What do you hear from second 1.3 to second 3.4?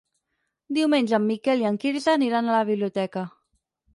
Miquel i en Quirze aniran a la biblioteca.